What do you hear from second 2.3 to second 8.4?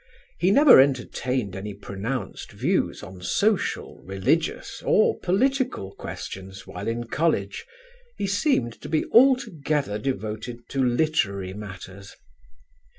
views on social, religious or political questions while in College; he